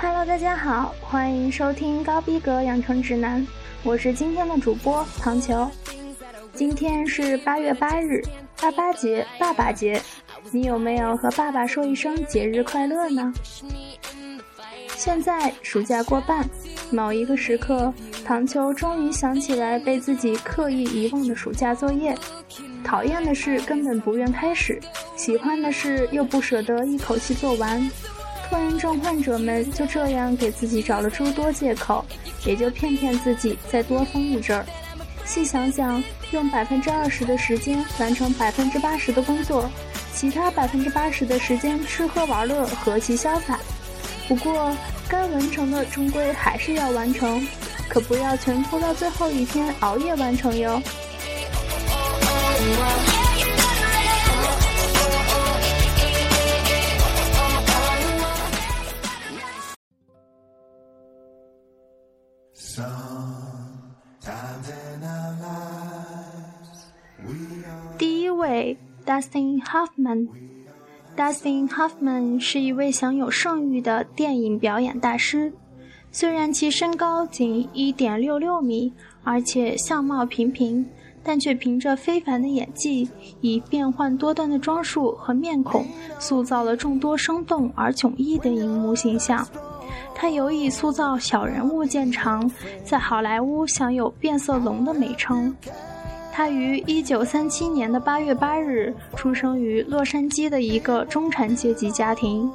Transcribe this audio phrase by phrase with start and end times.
[0.00, 3.44] Hello，大家好，欢迎收听高逼格养成指南，
[3.82, 5.68] 我是今天的主播唐球。
[6.54, 8.22] 今天是八月八日，
[8.60, 10.00] 八八节，爸爸节，
[10.52, 13.32] 你有没有和爸爸说一声节日快乐呢？
[14.96, 16.48] 现在暑假过半，
[16.92, 17.92] 某一个时刻，
[18.24, 22.16] 唐球终于想起来被自己刻意遗忘的暑假作业。
[22.84, 24.80] 讨厌的事根本不愿开始，
[25.16, 27.90] 喜欢的事又不舍得一口气做完。
[28.48, 32.04] 拖延症患者们就这样给自己找了诸多借口，
[32.44, 34.64] 也就骗骗自己再多疯一阵儿。
[35.24, 39.68] 细想想，用百分之二十的时间完成百分之八十的工作，
[40.14, 43.58] 其他百分之八十的时间吃喝玩乐，何其潇洒！
[44.26, 44.74] 不过，
[45.08, 47.46] 该完成的终归还是要完成，
[47.88, 50.82] 可不要全拖到最后一天熬夜完成哟。
[69.18, 70.28] ，Dustin Hoffman。
[71.16, 75.52] Dustin Hoffman 是一位享有盛誉的电影表演大师。
[76.12, 78.92] 虽然其身高仅1.66米，
[79.24, 80.86] 而且相貌平平，
[81.24, 85.84] 但却凭着非凡的演技，以变幻多端的装束和面孔，
[86.20, 89.44] 塑造了众多生动而迥异的荧幕形象。
[90.14, 92.48] 他尤以塑造小人物见长，
[92.84, 95.52] 在好莱坞享有“变色龙”的美称。
[96.38, 102.48] 他于一九三七年的八月八日出生于洛杉矶的一个中产阶级家庭。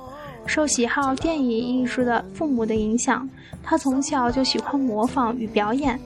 [0.46, 3.30] 受喜好电影艺术的父母的影响，
[3.62, 6.00] 他从小就喜欢模仿与表演。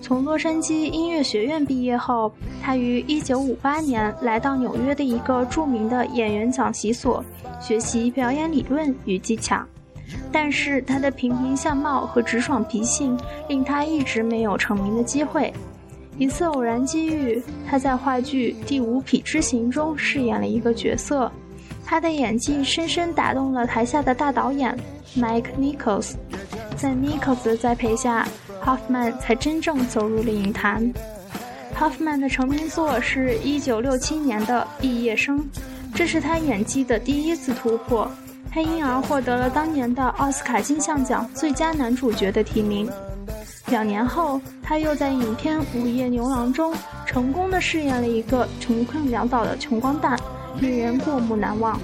[0.00, 2.32] 从洛杉矶音乐学院毕业后，
[2.62, 7.20] 他于一九五八年来到纽约的一个著名的演员讲习所
[7.60, 9.60] 学习表演理论与技巧。
[10.30, 15.52] 但是他的平平相貌和直爽脾性令他一直没有成名的机会。
[16.16, 21.30] 一次偶然机遇，他在话剧《第五匹之行》中饰演了一个角色，
[21.84, 24.78] 他的演技深深打动了台下的大导演
[25.16, 26.12] Mike Nichols。
[26.76, 28.28] 在 Nichols 的栽培下
[28.64, 30.92] ，Hoffman 才真正走入了影坛。
[31.76, 35.40] Hoffman 的成名作是一九六七年的《毕业生》，
[35.94, 38.08] 这是他演技的第一次突破，
[38.52, 42.88] 他因而获得了当年的奥斯卡金像奖最佳男主角的提名。
[43.68, 46.74] 两年后，他又在影片《午夜牛郎》中
[47.06, 50.18] 成功的饰演了一个穷困潦倒的穷光蛋，
[50.60, 51.80] 令人过目难忘。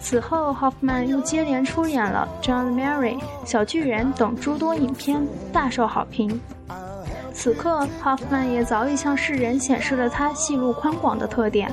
[0.00, 3.14] 此后，Hoffman 又接连出演了《John Mary》
[3.44, 6.38] 《小巨人》等诸多影片，大受好评。
[7.32, 11.72] 此刻，Hoffman 也早已向世人显示了他戏路宽广的特点。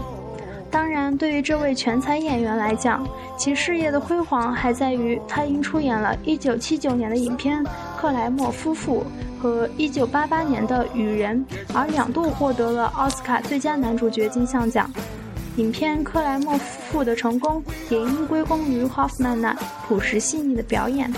[0.72, 3.06] 当然，对于这位全才演员来讲，
[3.38, 7.62] 其事业的辉煌还在于他因出演了1979年的影片
[7.98, 9.06] 《克莱默夫妇》
[9.44, 14.90] 和1988年的《雨人》而两度获得了奥斯卡最佳男主角金像奖。
[15.58, 19.54] 影片《克莱默夫妇》的成功也应归功于 Hoffman 那
[19.86, 21.12] 朴实细腻的表演，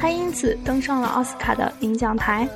[0.00, 2.48] 他因此登上了奥斯卡的领奖台。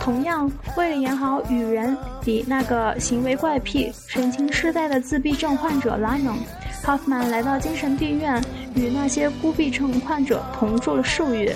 [0.00, 6.36] 同样，为了演好雨人里那个行为怪癖、神情痴呆的自闭症患者拉蒙
[6.82, 8.42] ，Hoffman 来到精神病院，
[8.74, 11.54] 与那些孤僻症患者同住了数月。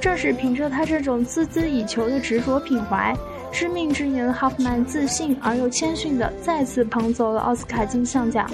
[0.00, 3.14] 正是凭着他这种孜孜以求的执着品怀，
[3.50, 8.48] 知命之年的 Hoffman 自信而又谦逊地再次捧走了奥斯卡金像奖。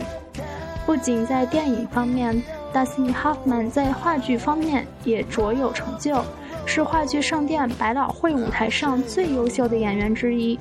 [0.86, 6.24] 不仅在电影方面，Dustin Hoffman 在话剧方面也卓有成就。
[6.70, 10.56] 是话剧圣殿百老汇舞台上最优秀的演员之一，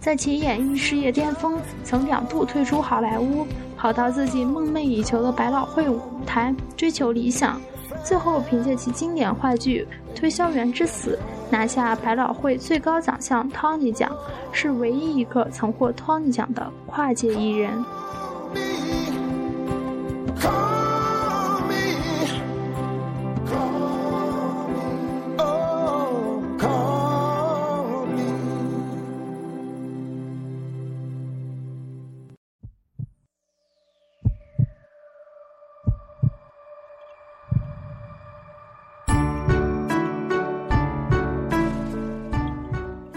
[0.00, 7.60] 在其演艺事业巅峰，曾两度退出好莱坞，跑到自己梦寐以求的百老汇舞台追求理想，
[8.02, 9.86] 最后凭借其经典话剧
[10.18, 11.16] 《推销员之死》
[11.52, 14.10] 拿下百老汇最高奖项 Tony 奖，
[14.50, 17.72] 是唯一一个曾获 Tony 奖的跨界艺人。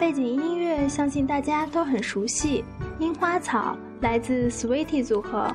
[0.07, 2.63] 背景音乐相信大家都很熟悉，
[3.03, 5.53] 《樱花草》来自 Sweetie 组合，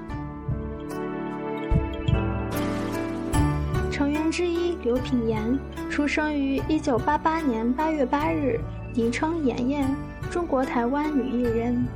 [3.91, 5.59] 成员之一刘品言
[5.89, 8.61] 出生于1988年8月8日，
[8.93, 9.89] 昵称妍妍，
[10.31, 11.87] 中国台湾女艺人。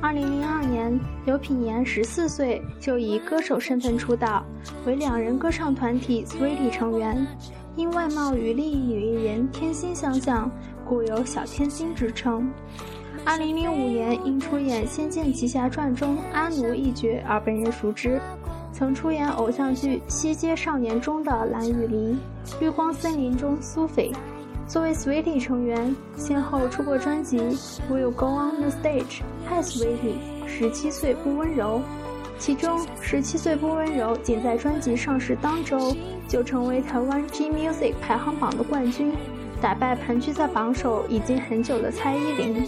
[0.00, 4.42] 2002年，刘品言14岁就以歌手身份出道，
[4.86, 7.26] 为两人歌唱团体 Sweetie 成员。
[7.76, 10.50] 因外貌与另一女艺人天心相像，
[10.88, 12.50] 故有“小天心”之称。
[13.24, 18.18] 二零零五年因出演《仙剑奇侠传》中阿奴一角而被人熟知，
[18.72, 22.18] 曾出演偶像剧《西街少年》中的蓝雨林，
[22.60, 24.10] 《绿光森林》中苏菲。
[24.66, 27.38] 作为 Sweetie 成员，先后出过专辑
[27.90, 29.02] 《Will Go On the Stage》、
[29.62, 31.78] 《Hi Sweetie》、《十七岁不温柔》。
[32.38, 35.94] 其中，《十七岁不温柔》仅在专辑上市当周
[36.28, 39.12] 就成为台湾 G Music 排行榜的冠军，
[39.60, 42.64] 打败盘踞在榜首已经很久的蔡依林。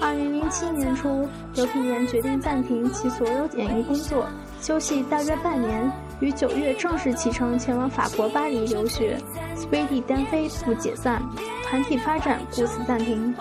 [0.00, 4.26] 二零零七年初，刘品言决定暂停其所有演艺工作，
[4.60, 9.18] 休息大约半年，于九月正式启程前往法国巴黎留学。
[9.56, 11.22] Speedy 单飞不解散，
[11.64, 13.34] 团体发展故此暂停。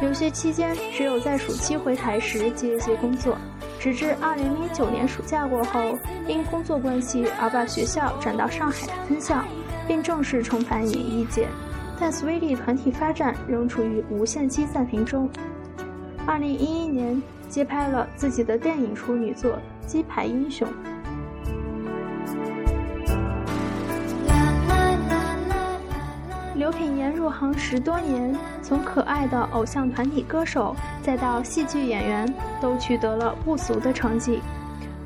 [0.00, 3.36] 留学期间，只有在暑期回台时接一些工作。
[3.78, 9.44] 直至二零零九年暑假过后，因工作关系而把学校转到上海的分校，
[9.86, 11.46] 并正式重返演艺界。
[11.98, 15.28] 但 Sweetie 团体发展仍处于无限期暂停中。
[16.26, 19.52] 二零一一年，接拍了自己的电影处女作
[19.86, 20.68] 《鸡排英雄》。
[26.54, 34.40] 刘品言入行十多年，从可爱的偶像团体歌手，再到戏剧演员，都取得了不俗的成绩。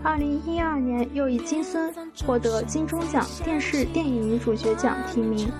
[0.03, 1.93] 二零一二年，又以金孙
[2.25, 5.53] 获得金钟奖电视电影女主角奖提名，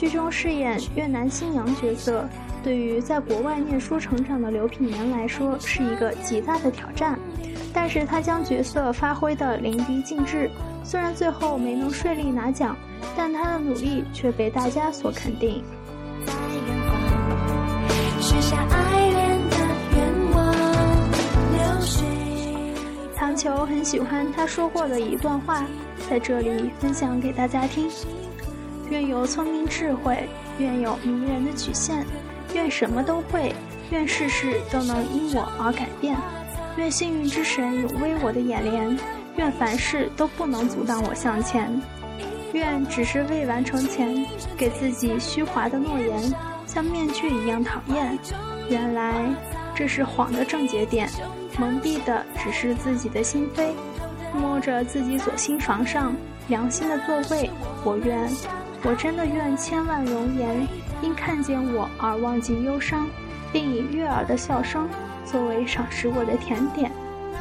[0.00, 2.26] 剧中饰演越南新娘角色，
[2.64, 7.18] 对于在国外念书成长的刘品言来说是一个极大的挑战。
[7.70, 10.50] 但是他将角色发挥得淋漓尽致，
[10.82, 12.74] 虽然最后没能顺利拿奖。
[13.14, 15.62] 但他的努力却被大家所肯定。
[23.14, 25.62] 唐球很喜欢他说过的一段话，
[26.08, 27.86] 在这里分享给大家听：
[28.90, 30.28] 愿有聪明智慧，
[30.58, 32.04] 愿有迷人的曲线，
[32.54, 33.54] 愿什么都会，
[33.90, 36.16] 愿事事都能因我而改变，
[36.76, 38.98] 愿幸运之神永威我的眼帘，
[39.36, 41.80] 愿凡事都不能阻挡我向前。
[42.52, 44.26] 愿只是未完成前
[44.56, 46.20] 给自己虚华的诺言，
[46.66, 48.18] 像面具一样讨厌。
[48.68, 49.24] 原来
[49.72, 51.08] 这是谎的症结点，
[51.60, 53.70] 蒙蔽的只是自己的心扉。
[54.34, 56.14] 摸着自己左心房上
[56.48, 57.50] 良心的座位，
[57.84, 58.28] 我愿，
[58.82, 60.66] 我真的愿千万容颜
[61.02, 63.06] 因看见我而忘记忧伤，
[63.52, 64.88] 并以悦耳的笑声
[65.24, 66.90] 作为赏识我的甜点。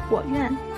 [0.10, 0.69] 我愿。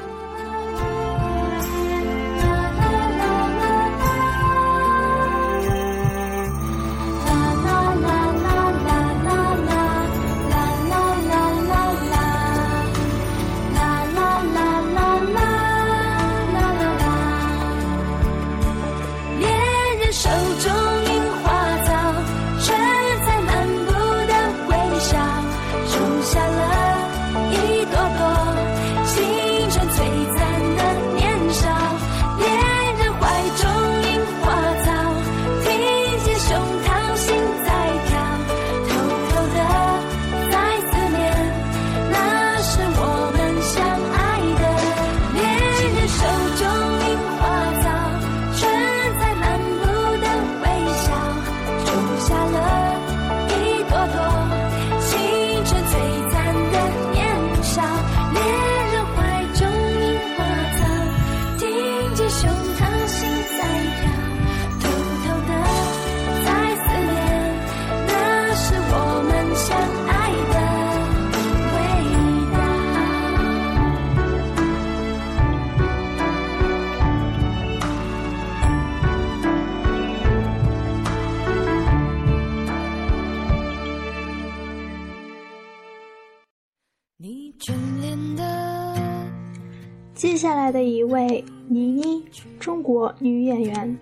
[90.13, 92.24] 接下来的一位倪妮，
[92.60, 93.98] 中国女演员，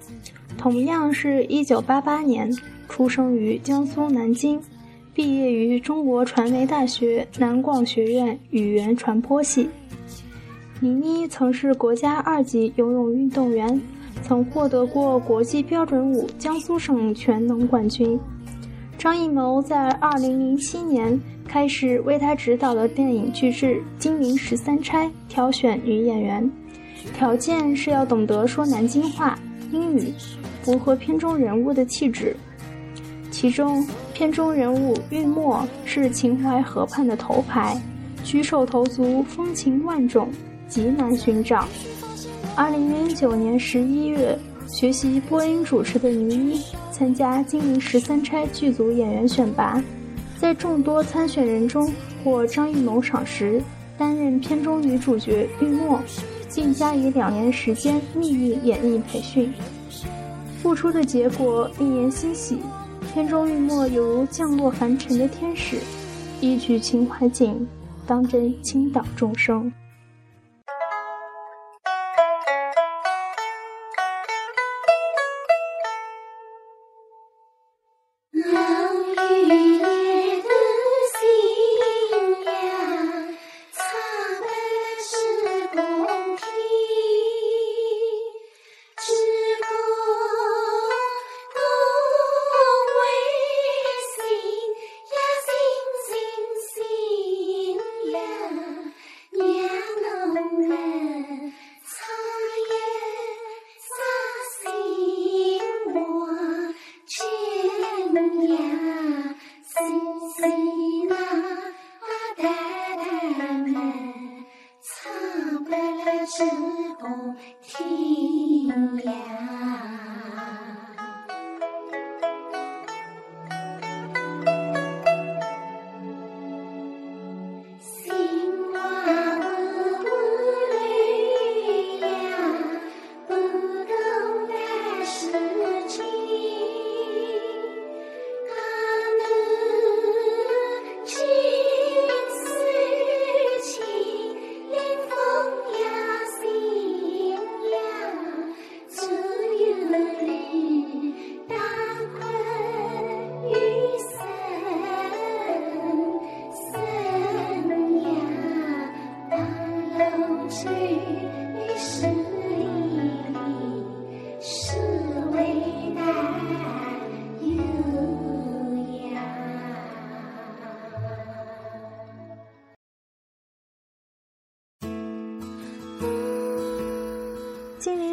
[0.58, 2.52] 同样是一九八八年
[2.88, 4.60] 出生于江苏南京，
[5.14, 9.70] 毕业于中国传媒大学南广学院语言传播系。
[10.82, 13.82] 倪妮曾是国家二级游泳运动员，
[14.22, 18.20] 曾获得过国际标准舞江苏省全能冠军。
[18.98, 21.20] 张艺谋在二零零七年。
[21.50, 26.48] 开始为他执导的电影巨制《金陵十三钗》挑选女演员，
[27.18, 29.38] 条件是要懂得说南京话、
[29.72, 30.14] 英语，
[30.62, 32.38] 符合片中人物的气质。
[33.32, 37.76] 其中，片中人物玉墨是秦淮河畔的头牌，
[38.24, 40.30] 举手投足风情万种，
[40.68, 41.68] 极难寻找。
[42.56, 44.38] 二零零九年十一月，
[44.68, 49.82] 学习播音主持的倪妮，参加《金陵十三钗》剧组演员选拔，
[50.40, 51.92] 在众多参选人中
[52.24, 53.62] 获张艺谋赏识，
[53.98, 56.00] 担任片中女主角玉墨，
[56.56, 59.54] 并加以两年时间秘密演绎培训。
[60.62, 62.60] 付出的结果令人欣喜，
[63.14, 65.78] 片中玉墨犹如降落凡尘的天使，
[66.40, 67.68] 一曲秦淮景，
[68.08, 69.66] 当真倾倒众生。《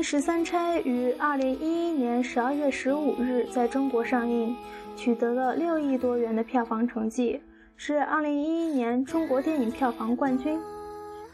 [0.09, 4.55] 十三钗》于二零一一年十二月十五日在中国上映，
[4.95, 7.41] 取得了六亿多元的票房成绩，
[7.77, 10.61] 是二零一一年中国电影票房冠军。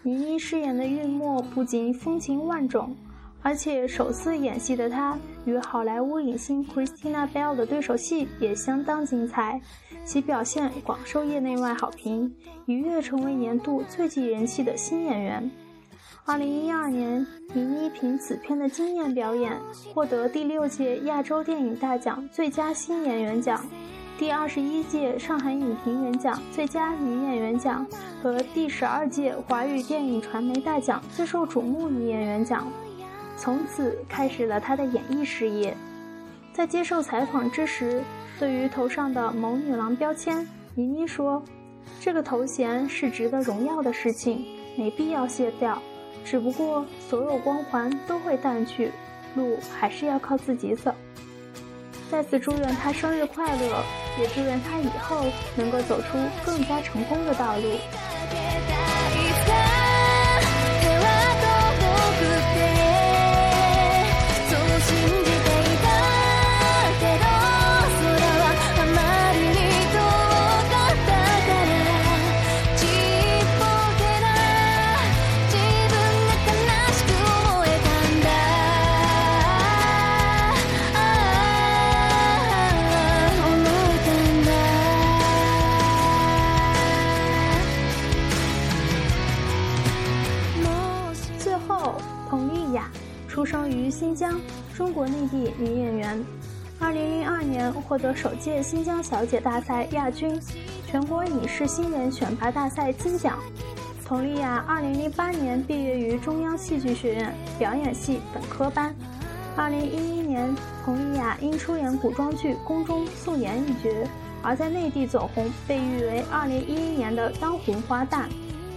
[0.02, 2.96] 倪妮饰演的玉墨不仅风情万种，
[3.42, 9.60] 而且首次演戏的她与好莱坞影星 Christina Bell 的对手戏也相当精彩，
[10.02, 15.50] 其表现广受业内外好评，一跃成为年度最具人气的新演员。
[16.24, 19.60] 二零一二年，倪妮凭此片的惊艳表演，
[19.92, 23.60] 获得第六届亚洲电影大奖最佳新演员奖、
[24.16, 27.84] 第二十一届上海影评人奖最佳女演员奖
[28.22, 32.70] 和第十二届华语电影传媒大奖最受瞩目女演员奖，
[33.36, 35.76] 从此开始了她的演艺事业。
[36.52, 38.00] 在接受采访之时，
[38.38, 41.42] 对于头上的“某女郎”标签，倪妮说
[42.00, 44.44] ：“这个头衔是值得荣耀的事情，
[44.78, 45.76] 没必要卸掉。”
[46.24, 48.90] 只不过，所有光环都会淡去，
[49.34, 50.94] 路还是要靠自己走。
[52.10, 53.82] 再次祝愿他生日快乐，
[54.20, 55.24] 也祝愿他以后
[55.56, 58.81] 能够走出更加成功的道路。
[97.92, 100.40] 获得首届新疆小姐大赛亚军，
[100.86, 103.38] 全国影视新人选拔大赛金奖。
[104.02, 108.94] 佟丽娅二零零八年毕业于中央戏剧学院表演系本科班。
[109.56, 110.56] 二零一一年，
[110.86, 113.90] 佟丽娅因出演古装剧《宫中素颜》一角，
[114.42, 118.24] 而在内地走红，被誉为二零一一年的当红花旦。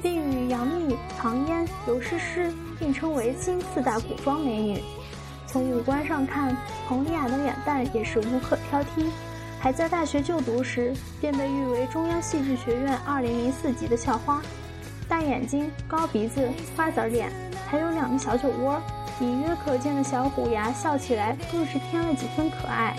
[0.01, 4.83] 并与杨幂、唐嫣、刘诗诗并称为新四大古装美女。
[5.55, 6.53] 从五官上看，
[6.85, 9.05] 佟丽娅的脸蛋也是无可挑剔。
[9.57, 14.41] 还在大学就读时，便被誉为中央戏剧学院2004级的校花。
[15.07, 16.45] 大眼睛、高鼻子、
[16.75, 17.31] 瓜子脸，
[17.67, 18.81] 还有两个小酒窝，
[19.21, 22.93] 隐约可见的小虎牙，笑起来更是添了几分可爱，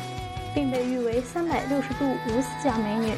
[0.55, 3.13] 并被誉为三百六十度无死角美女。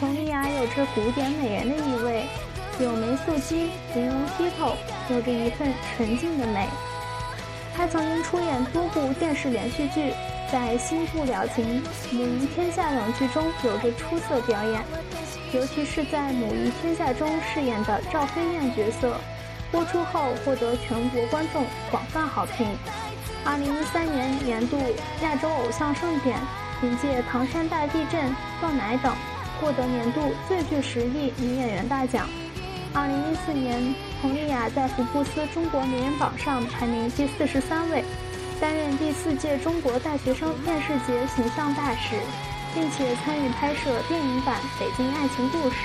[0.00, 2.28] 佟丽娅有着古典美人的意味。
[2.78, 4.76] 有眉素肌，玲珑剔透，
[5.10, 6.68] 有着一份纯净的美。
[7.78, 10.12] 他曾经出演多部电视连续剧，
[10.50, 11.80] 在《新不了情》
[12.12, 14.82] 《母仪天下》等剧中有着出色表演，
[15.52, 19.14] 尤其是在《母仪天下》中饰演的赵飞燕角色，
[19.70, 22.66] 播出后获得全国观众广泛好评。
[23.44, 24.76] 二零一三年年度
[25.22, 26.36] 亚洲偶像盛典，
[26.80, 28.20] 凭借《唐山大地震》
[28.60, 29.14] 《断奶》等，
[29.60, 32.28] 获得年度最具实力女演员大奖。
[32.92, 38.02] 二零一四年，佟丽娅在福布斯中国名人榜上排名第四十三位，
[38.60, 42.16] 担任第四届中国大学生电视节形象大使，
[42.74, 45.76] 并且参与拍摄电影版《北京爱情故事》。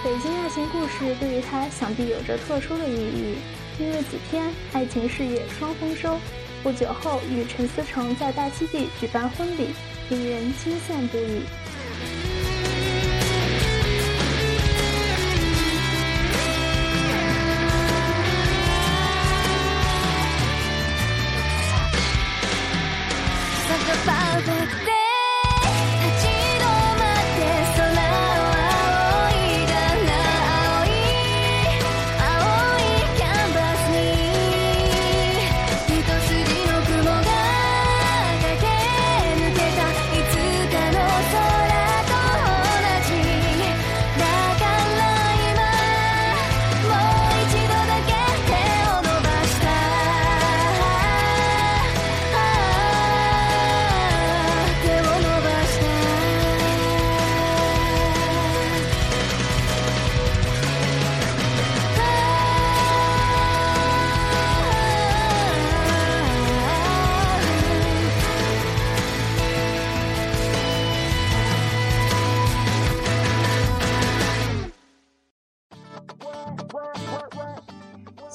[0.04, 3.36] 《北京爱情故事》对于她想必有着特殊的意义，
[3.78, 6.18] 因为此片爱情事业双丰收。
[6.64, 9.68] 不久后，与陈思诚在大溪地举办婚礼，
[10.10, 11.42] 令人惊羡不已。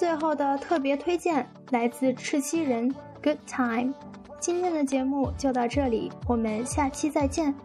[0.03, 2.91] 最后的特别推荐来自赤西仁
[3.23, 3.93] 《Good Time》。
[4.37, 7.55] 今天的节目就到这里，我们下期再见。